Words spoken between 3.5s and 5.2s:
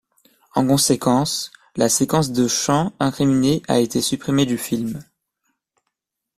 a été supprimée du film.